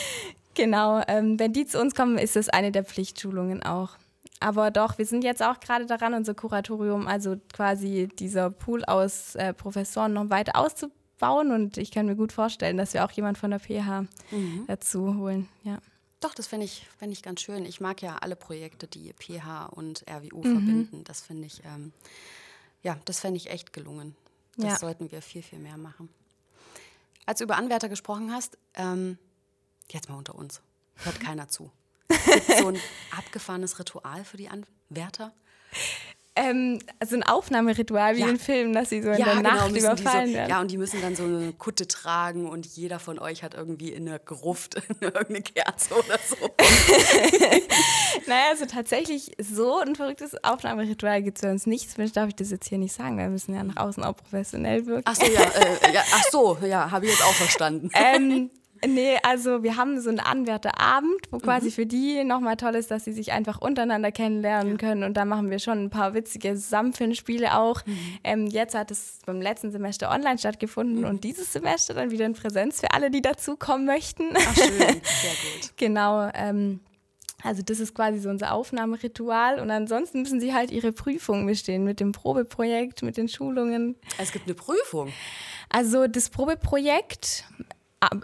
[0.55, 3.91] Genau, ähm, wenn die zu uns kommen, ist das eine der Pflichtschulungen auch.
[4.41, 9.35] Aber doch, wir sind jetzt auch gerade daran, unser Kuratorium, also quasi dieser Pool aus
[9.35, 13.11] äh, Professoren noch weiter auszubauen aufbauen und ich kann mir gut vorstellen, dass wir auch
[13.11, 14.65] jemand von der PH Mhm.
[14.67, 15.49] dazu holen.
[15.63, 15.79] Ja.
[16.21, 17.65] Doch, das finde ich, find ich ganz schön.
[17.65, 20.51] Ich mag ja alle Projekte, die PH und RWU Mhm.
[20.51, 21.03] verbinden.
[21.05, 21.93] Das finde ich, ähm,
[22.83, 24.15] ja, das fände ich echt gelungen.
[24.57, 24.77] Das Ja.
[24.77, 26.09] sollten wir viel, viel mehr machen.
[27.25, 29.17] Als du über Anwärter gesprochen hast, ähm,
[29.91, 30.61] jetzt mal unter uns,
[31.03, 31.71] hört keiner zu.
[32.07, 32.79] Gibt so ein
[33.17, 35.33] abgefahrenes Ritual für die Anwärter?
[36.41, 38.29] Ähm, also ein Aufnahmeritual wie Ja.
[38.29, 40.49] in Filmen, dass sie so in der Nacht müssen die so, überfallen werden.
[40.49, 43.89] Ja, und die müssen dann so eine Kutte tragen und jeder von euch hat irgendwie
[43.91, 46.35] in der Gruft irgendeine Kerze oder so.
[48.27, 51.89] Naja, also tatsächlich so ein verrücktes Aufnahmeritual gibt es bei uns nicht.
[51.89, 54.15] Zumindest darf ich das jetzt hier nicht sagen, weil wir müssen ja nach außen auch
[54.15, 55.03] professionell wirken.
[55.05, 57.89] Ach so, ja, äh, ja, ach so, ja, habe ich jetzt auch verstanden.
[57.95, 58.49] ähm,
[58.87, 61.41] nee, also wir haben so einen Anwärterabend, wo Mhm.
[61.41, 65.03] quasi für die nochmal toll ist, dass sie sich einfach untereinander kennenlernen können.
[65.03, 67.85] Und da machen wir schon ein paar witzige Zusammenfindspiele auch.
[67.85, 67.97] Mhm.
[68.23, 72.33] Ähm, jetzt hat es beim letzten Semester online stattgefunden und dieses Semester dann wieder in
[72.33, 74.29] Präsenz für alle, die dazukommen möchten.
[74.35, 75.71] Ach schön, sehr gut.
[75.77, 76.29] Genau.
[76.33, 76.79] Ähm,
[77.41, 79.59] also das ist quasi so unser Aufnahmeritual.
[79.59, 83.95] Und ansonsten müssen sie halt ihre Prüfungen bestehen mit dem Probeprojekt, mit den Schulungen.
[84.17, 85.13] Es gibt eine Prüfung.
[85.69, 87.45] Also das Probeprojekt,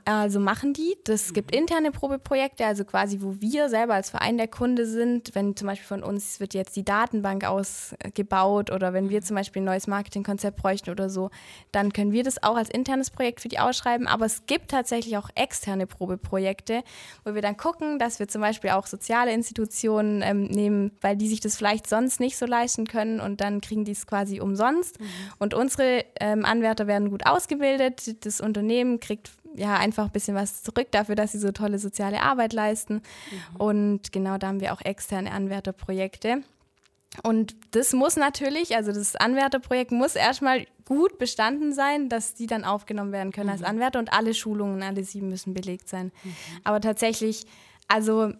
[0.05, 0.95] also machen die.
[1.03, 5.35] Das gibt interne Probeprojekte, also quasi, wo wir selber als Verein der Kunde sind.
[5.35, 9.61] Wenn zum Beispiel von uns wird jetzt die Datenbank ausgebaut oder wenn wir zum Beispiel
[9.61, 11.29] ein neues Marketingkonzept bräuchten oder so,
[11.73, 14.07] dann können wir das auch als internes Projekt für die ausschreiben.
[14.07, 16.83] Aber es gibt tatsächlich auch externe Probeprojekte,
[17.25, 21.27] wo wir dann gucken, dass wir zum Beispiel auch soziale Institutionen ähm, nehmen, weil die
[21.27, 24.99] sich das vielleicht sonst nicht so leisten können und dann kriegen die es quasi umsonst.
[25.37, 28.25] Und unsere ähm, Anwärter werden gut ausgebildet.
[28.25, 32.21] Das Unternehmen kriegt ja einfach ein bisschen was zurück dafür, dass sie so tolle soziale
[32.21, 33.01] Arbeit leisten.
[33.57, 36.43] Und genau da haben wir auch externe Anwärterprojekte.
[37.23, 42.63] Und das muss natürlich, also das Anwärterprojekt muss erstmal gut bestanden sein, dass die dann
[42.63, 46.11] aufgenommen werden können als Anwärter und alle Schulungen, alle sieben müssen belegt sein.
[46.63, 47.45] Aber tatsächlich,
[47.87, 48.33] also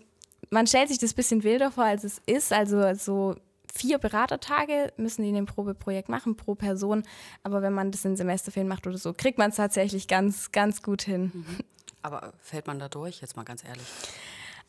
[0.50, 2.54] man stellt sich das ein bisschen wilder vor, als es ist.
[2.54, 3.36] Also so
[3.76, 7.04] vier Beratertage müssen die in dem Probeprojekt machen pro Person.
[7.44, 10.82] Aber wenn man das in Semesterferien macht oder so, kriegt man es tatsächlich ganz, ganz
[10.82, 11.46] gut hin.
[12.02, 13.22] Aber fällt man da durch?
[13.22, 13.86] Jetzt mal ganz ehrlich.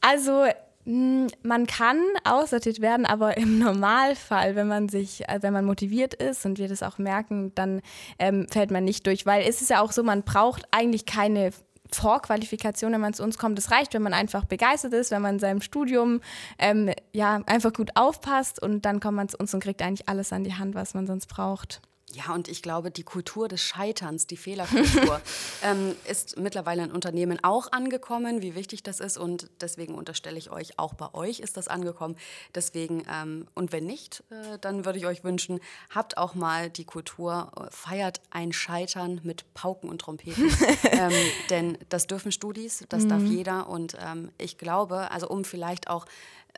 [0.01, 0.47] Also
[0.85, 6.14] mh, man kann aussortiert werden, aber im Normalfall, wenn man sich, äh, wenn man motiviert
[6.14, 7.83] ist und wir das auch merken, dann
[8.19, 11.53] ähm, fällt man nicht durch, weil es ist ja auch so, man braucht eigentlich keine
[11.92, 13.59] Vorqualifikation, wenn man zu uns kommt.
[13.59, 16.20] Es reicht, wenn man einfach begeistert ist, wenn man in seinem Studium
[16.59, 20.33] ähm, ja einfach gut aufpasst und dann kommt man zu uns und kriegt eigentlich alles
[20.33, 21.81] an die Hand, was man sonst braucht.
[22.16, 25.20] Ja, und ich glaube, die Kultur des Scheiterns, die Fehlerkultur,
[25.62, 29.18] ähm, ist mittlerweile in Unternehmen auch angekommen, wie wichtig das ist.
[29.18, 32.16] Und deswegen unterstelle ich euch, auch bei euch ist das angekommen.
[32.55, 36.85] Deswegen, ähm, und wenn nicht, äh, dann würde ich euch wünschen, habt auch mal die
[36.85, 40.50] Kultur, äh, feiert ein Scheitern mit Pauken und Trompeten.
[40.90, 41.12] ähm,
[41.50, 43.68] denn das dürfen Studis, das darf jeder.
[43.68, 46.07] Und ähm, ich glaube, also um vielleicht auch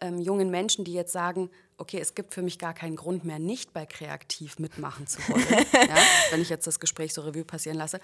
[0.00, 3.38] ähm, jungen Menschen, die jetzt sagen, okay, es gibt für mich gar keinen Grund mehr,
[3.38, 5.96] nicht bei Kreativ mitmachen zu wollen, ja,
[6.30, 8.00] wenn ich jetzt das Gespräch so Revue passieren lasse,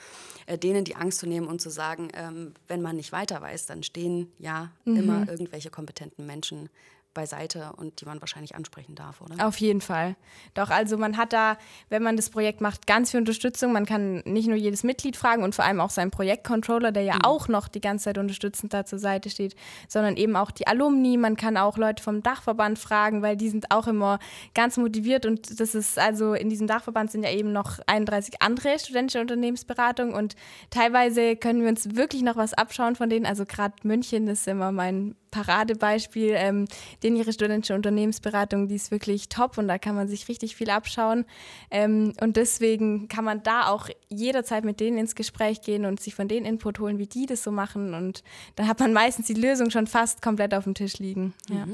[0.46, 3.66] äh, denen die Angst zu nehmen und zu sagen, ähm, wenn man nicht weiter weiß,
[3.66, 6.70] dann stehen ja immer irgendwelche kompetenten Menschen
[7.14, 9.46] beiseite und die man wahrscheinlich ansprechen darf, oder?
[9.46, 10.16] Auf jeden Fall.
[10.52, 11.56] Doch, also man hat da,
[11.88, 13.72] wenn man das Projekt macht, ganz viel Unterstützung.
[13.72, 17.18] Man kann nicht nur jedes Mitglied fragen und vor allem auch seinen Projektcontroller, der ja
[17.22, 19.54] auch noch die ganze Zeit unterstützend da zur Seite steht,
[19.88, 21.16] sondern eben auch die Alumni.
[21.16, 24.18] Man kann auch Leute vom Dachverband fragen, weil die sind auch immer
[24.54, 28.78] ganz motiviert und das ist also in diesem Dachverband sind ja eben noch 31 andere
[28.78, 30.34] studentische Unternehmensberatungen und
[30.70, 33.26] teilweise können wir uns wirklich noch was abschauen von denen.
[33.26, 36.66] Also gerade München ist immer mein Paradebeispiel, ähm,
[37.02, 40.70] denn ihre studentische Unternehmensberatung, die ist wirklich top und da kann man sich richtig viel
[40.70, 41.24] abschauen.
[41.70, 46.14] Ähm, und deswegen kann man da auch jederzeit mit denen ins Gespräch gehen und sich
[46.14, 47.94] von denen Input holen, wie die das so machen.
[47.94, 48.22] Und
[48.54, 51.34] dann hat man meistens die Lösung schon fast komplett auf dem Tisch liegen.
[51.50, 51.66] Ja.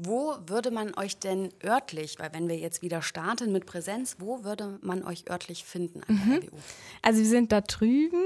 [0.00, 4.44] Wo würde man euch denn örtlich, weil wenn wir jetzt wieder starten mit Präsenz, wo
[4.44, 6.56] würde man euch örtlich finden an der RWU?
[7.02, 8.22] Also wir sind da drüben.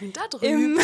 [0.12, 0.78] Da drüben.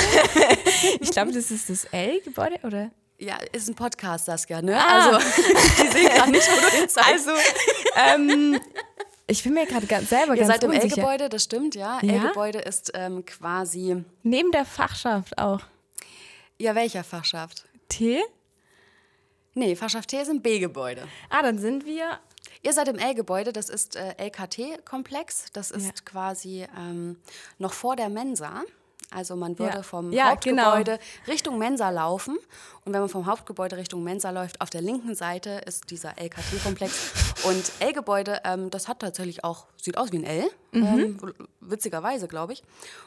[1.01, 2.91] Ich glaube, das ist das L-Gebäude, oder?
[3.19, 4.77] Ja, ist ein Podcast, Saskia, ne?
[4.77, 5.17] Ah.
[5.17, 5.19] Also,
[5.85, 6.89] ich sehe gerade nicht, wo du hin.
[6.97, 7.31] Also,
[7.97, 8.61] ähm,
[9.29, 10.73] ich bin mir gerade ganz, selber Ihr ganz seid im.
[10.73, 12.01] L-Gebäude, das stimmt, ja.
[12.03, 12.15] Ja?
[12.25, 15.61] L-Gebäude ist ähm, quasi, Neben der Fachschaft auch.
[16.59, 17.65] ja, welcher Fachschaft?
[17.89, 18.21] T?
[19.55, 21.07] Nee, Fachschaft T ist im B-Gebäude.
[21.31, 22.19] Ah, dann sind wir.
[22.63, 25.47] Ihr seid im L-Gebäude, das ist äh, LKT-Komplex.
[25.53, 25.93] Das ist Ja.
[26.05, 27.17] quasi ähm,
[27.59, 28.63] noch vor der Mensa.
[29.15, 29.83] Also man würde Ja.
[29.83, 30.99] vom Ja, Hauptgebäude
[31.29, 32.37] Richtung Mensa laufen.
[32.85, 37.13] Und wenn man vom Hauptgebäude Richtung Mensa läuft, auf der linken Seite ist dieser LKT-Komplex.
[37.45, 41.19] Und L-Gebäude, ähm, das hat tatsächlich auch, sieht aus wie ein L, ähm,
[41.61, 42.63] witzigerweise, glaube ich.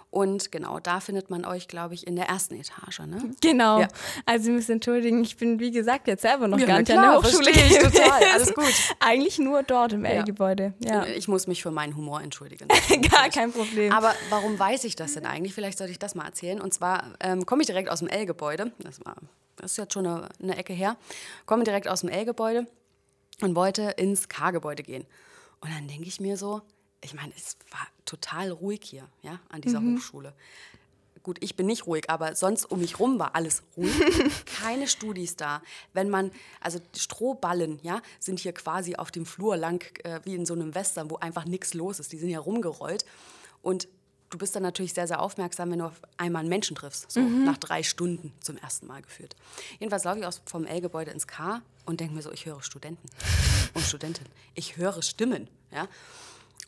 [0.10, 3.00] Und genau, da findet man euch, glaube ich, in der ersten Etage.
[3.02, 3.32] Ne?
[3.42, 3.82] Genau.
[3.82, 3.88] Ja.
[4.26, 7.02] Also Sie müssen entschuldigen, ich bin wie gesagt jetzt selber noch Ja, gar nicht an
[7.02, 8.24] der klar, Hochschule ich total.
[8.34, 8.66] Alles gut.
[9.00, 10.06] Eigentlich nur dort im.
[10.06, 10.74] L-Gebäude.
[10.80, 11.06] Ja.
[11.06, 12.68] Ich muss mich für meinen Humor entschuldigen.
[13.12, 13.92] Gar kein Problem.
[13.92, 15.54] Aber warum weiß ich das denn eigentlich?
[15.54, 16.62] Vielleicht sollte ich das mal erzählen.
[16.62, 18.72] Und zwar ähm, komme ich direkt aus dem L-Gebäude.
[18.80, 19.16] Das, war-
[19.56, 20.98] das ist jetzt schon eine, eine Ecke her.
[21.46, 22.68] Komme direkt aus dem L-Gebäude
[23.42, 25.06] und wollte ins K-Gebäude gehen.
[25.62, 26.62] Und dann denke ich mir so,
[27.02, 30.34] ich meine, es war total ruhig hier, ja, an dieser Hochschule.
[31.24, 33.92] Gut, ich bin nicht ruhig, aber sonst um mich rum war alles ruhig.
[34.62, 35.62] Keine Studis da.
[35.94, 36.32] Wenn man,
[36.62, 40.74] also Strohballen, ja, sind hier quasi auf dem Flur lang, äh, wie in so einem
[40.74, 42.14] Western, wo einfach nichts los ist.
[42.14, 43.04] Die sind ja rumgerollt.
[43.62, 43.90] Und
[44.30, 47.12] du bist dann natürlich sehr, sehr aufmerksam, wenn du auf einmal einen Menschen triffst.
[47.12, 49.36] So nach drei Stunden zum ersten Mal geführt.
[49.80, 53.08] Jedenfalls laufe ich aus, vom L-Gebäude ins K und denke mir so, ich höre Studenten
[53.74, 54.32] und Studentinnen.
[54.54, 55.88] Ich höre Stimmen, ja.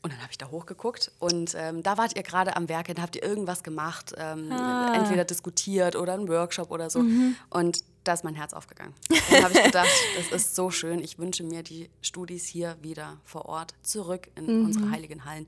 [0.01, 3.01] Und dann habe ich da hochgeguckt und ähm, da wart ihr gerade am Werk, dann
[3.01, 4.49] habt ihr irgendwas gemacht, ähm,
[4.93, 7.03] entweder diskutiert oder einen Workshop oder so.
[7.49, 8.93] Und da ist mein Herz aufgegangen.
[9.29, 10.99] Dann habe ich gedacht, das ist so schön.
[10.99, 15.47] Ich wünsche mir die Studis hier wieder vor Ort zurück in unsere heiligen Hallen.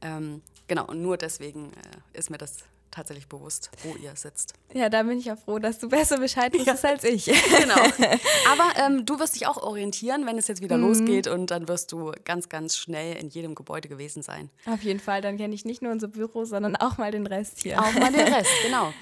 [0.00, 4.54] Ähm, genau, und nur deswegen äh, ist mir das tatsächlich bewusst, wo ihr sitzt.
[4.72, 7.24] Ja, da bin ich ja froh, dass du besser Bescheid wusstest als ich.
[7.58, 7.74] Genau.
[8.52, 10.84] Aber ähm, du wirst dich auch orientieren, wenn es jetzt wieder Mhm.
[10.88, 14.50] losgeht und dann wirst du ganz, ganz schnell in jedem Gebäude gewesen sein.
[14.66, 17.60] Auf jeden Fall, dann kenne ich nicht nur unser Büro, sondern auch mal den Rest
[17.62, 17.80] hier.
[17.80, 18.92] Auch mal den Rest, genau.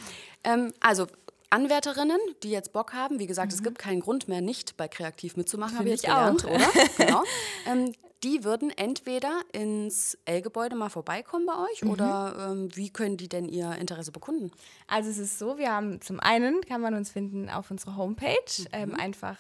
[0.45, 1.07] Ähm, also
[1.51, 5.37] Anwärterinnen, die jetzt Bock haben, wie gesagt, es gibt keinen Grund mehr, nicht bei Kreativ
[5.37, 6.69] mitzumachen, habe ich jetzt gelernt, oder?
[6.97, 7.25] Genau.
[7.67, 13.29] Ähm, die würden entweder ins L-Gebäude mal vorbeikommen bei euch oder ähm, wie können die
[13.29, 14.51] denn ihr Interesse bekunden?
[14.87, 18.67] Also es ist so, wir haben zum einen, kann man uns finden auf unserer Homepage,
[18.73, 19.39] ähm, einfach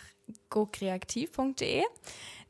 [0.48, 1.84] gokreativ.de.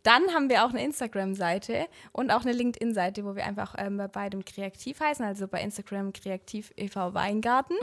[0.02, 4.08] Dann haben wir auch eine Instagram-Seite und auch eine LinkedIn-Seite, wo wir einfach ähm, bei
[4.08, 7.14] beidem kreativ heißen, also bei Instagram kreativ e.V.
[7.14, 7.74] Weingarten.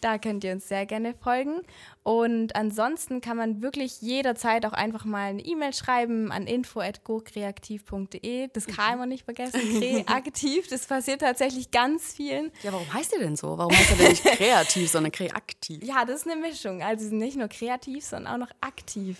[0.00, 1.60] Da könnt ihr uns sehr gerne folgen.
[2.02, 8.48] Und ansonsten kann man wirklich jederzeit auch einfach mal eine E-Mail schreiben an info.gokreativ.de.
[8.52, 10.66] Das K immer nicht vergessen, kreativ.
[10.68, 12.50] Das passiert tatsächlich ganz vielen.
[12.62, 13.56] Ja, warum heißt ihr denn so?
[13.58, 15.84] Warum heißt ihr denn nicht kreativ, sondern kreaktiv?
[15.84, 16.82] Ja, das ist eine Mischung.
[16.82, 19.18] Also sie sind nicht nur kreativ, sondern auch noch aktiv.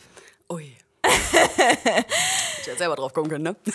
[0.50, 0.74] Ui.
[1.10, 2.04] Hätte
[2.60, 3.56] ich ja selber drauf kommen können, ne?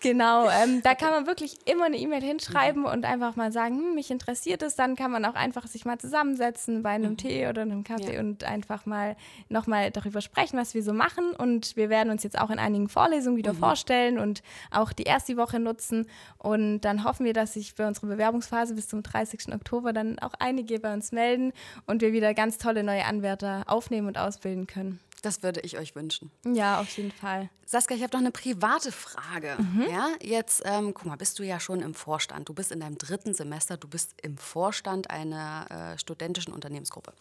[0.00, 3.94] Genau, ähm, da kann man wirklich immer eine E-Mail hinschreiben und einfach mal sagen, hm,
[3.96, 4.76] mich interessiert es.
[4.76, 8.20] Dann kann man auch einfach sich mal zusammensetzen bei einem Tee oder einem Kaffee Ja.
[8.20, 9.16] und einfach mal
[9.48, 11.32] nochmal darüber sprechen, was wir so machen.
[11.32, 15.36] Und wir werden uns jetzt auch in einigen Vorlesungen wieder vorstellen und auch die erste
[15.36, 16.06] Woche nutzen.
[16.38, 19.52] Und dann hoffen wir, dass sich für unsere Bewerbungsphase bis zum 30.
[19.54, 21.52] Oktober dann auch einige bei uns melden
[21.86, 25.00] und wir wieder ganz tolle neue Anwärter aufnehmen und ausbilden können.
[25.26, 26.30] Das würde ich euch wünschen.
[26.44, 27.50] Ja, auf jeden Fall.
[27.64, 29.56] Saskia, ich habe noch eine private Frage.
[29.58, 29.86] Mhm.
[29.90, 32.48] Ja, jetzt, ähm, guck mal, bist du ja schon im Vorstand.
[32.48, 37.12] Du bist in deinem dritten Semester, du bist im Vorstand einer äh, studentischen Unternehmensgruppe.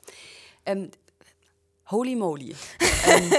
[0.68, 0.92] Ähm,
[1.90, 2.56] holy moly.
[3.08, 3.34] ähm,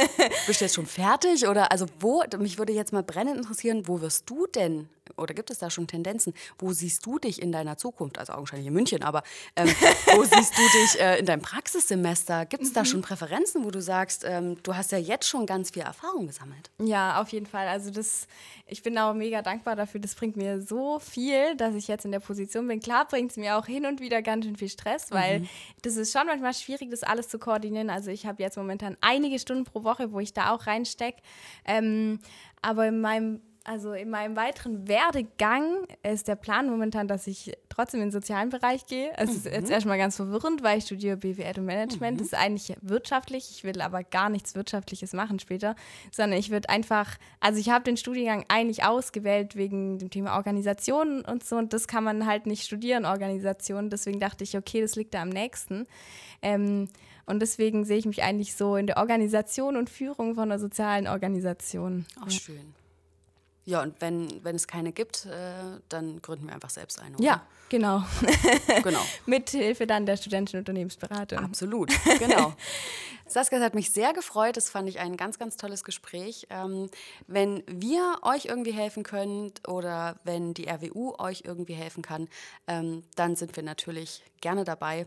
[0.48, 1.46] bist du jetzt schon fertig?
[1.46, 5.50] Oder also wo, mich würde jetzt mal brennend interessieren, wo wirst du denn, oder gibt
[5.50, 8.18] es da schon Tendenzen, wo siehst du dich in deiner Zukunft?
[8.18, 9.22] Also augenscheinlich in München, aber
[9.57, 9.68] ähm,
[10.14, 12.46] wo siehst du dich äh, in deinem Praxissemester?
[12.46, 12.87] Gibt es da Mhm.
[12.87, 16.70] schon Präferenzen, wo du sagst, ähm, du hast ja jetzt schon ganz viel Erfahrung gesammelt?
[16.79, 17.68] Ja, auf jeden Fall.
[17.68, 18.26] Also das,
[18.66, 20.00] ich bin auch mega dankbar dafür.
[20.00, 22.81] Das bringt mir so viel, dass ich jetzt in der Position bin.
[22.81, 25.46] Klar bringt es mir auch hin und wieder ganz schön viel Stress, weil
[25.83, 27.90] das ist schon manchmal schwierig, das alles zu koordinieren.
[27.90, 31.20] Also ich habe jetzt momentan einige Stunden pro Woche, wo ich da auch reinstecke.
[31.64, 32.20] Ähm,
[32.62, 38.00] aber in meinem also in meinem weiteren Werdegang ist der Plan momentan, dass ich trotzdem
[38.00, 39.11] in den sozialen Bereich gehe.
[39.16, 42.20] Es ist jetzt erstmal ganz verwirrend, weil ich studiere BWL und Management.
[42.20, 43.50] Das ist eigentlich wirtschaftlich.
[43.50, 45.74] Ich will aber gar nichts Wirtschaftliches machen später,
[46.12, 51.22] sondern ich würde einfach, also ich habe den Studiengang eigentlich ausgewählt wegen dem Thema Organisation
[51.22, 51.57] und so.
[51.57, 53.90] Und das kann man halt nicht studieren, Organisation.
[53.90, 55.87] Deswegen dachte ich, okay, das liegt da am nächsten.
[56.40, 56.88] Ähm,
[57.26, 61.09] und deswegen sehe ich mich eigentlich so in der Organisation und Führung von einer sozialen
[61.09, 62.07] Organisation.
[62.20, 62.74] Ach, schön.
[63.66, 67.16] Ja, und wenn, wenn es keine gibt, äh, dann gründen wir einfach selbst eine.
[67.16, 67.24] Oder?
[67.24, 68.05] Ja, genau.
[68.85, 69.00] genau.
[69.26, 71.40] Mit Hilfe dann der studentischen Unternehmensberatung.
[71.40, 72.55] Absolut, genau.
[73.26, 74.57] Saskia, es hat mich sehr gefreut.
[74.57, 76.46] Das fand ich ein ganz, ganz tolles Gespräch.
[76.48, 76.88] Ähm,
[77.26, 82.29] wenn wir euch irgendwie helfen können oder wenn die RWU euch irgendwie helfen kann,
[82.68, 85.07] ähm, dann sind wir natürlich gerne dabei.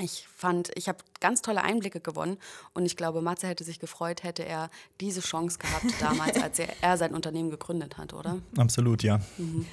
[0.00, 2.38] Ich fand, ich habe ganz tolle Einblicke gewonnen
[2.72, 6.68] und ich glaube, Matze hätte sich gefreut, hätte er diese Chance gehabt damals, als er,
[6.80, 8.38] er sein Unternehmen gegründet hat, oder?
[8.56, 9.20] Absolut, ja.
[9.36, 9.66] Mhm.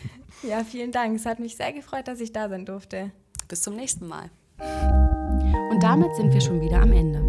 [0.44, 1.16] Ja, vielen Dank.
[1.16, 3.12] Es hat mich sehr gefreut, dass ich da sein durfte.
[3.48, 4.30] Bis zum nächsten Mal.
[5.72, 7.20] Und damit sind wir schon wieder am Ende.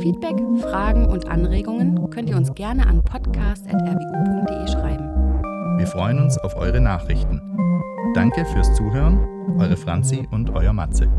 [0.00, 5.08] Feedback, Fragen und Anregungen könnt ihr uns gerne an podcast.rwu.de schreiben.
[5.78, 7.40] Wir freuen uns auf eure Nachrichten.
[8.14, 11.10] Danke fürs Zuhören, eure Franzi und euer Matze.